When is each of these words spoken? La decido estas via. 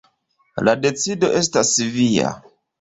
La 0.69 0.73
decido 0.87 1.31
estas 1.43 1.77
via. 1.99 2.35